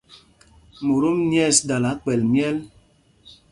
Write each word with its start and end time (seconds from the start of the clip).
Motom 0.85 1.17
nyɛ̂ɛs 1.29 1.57
dala 1.67 1.91
kpɛ̌l 2.01 2.21
myɛl. 2.31 2.57